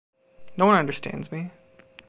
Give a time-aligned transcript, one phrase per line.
[0.57, 1.51] No one understands me.